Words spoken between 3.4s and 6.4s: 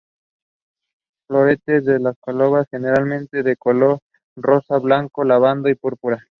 de color rosa a blanco lavanda o púrpura.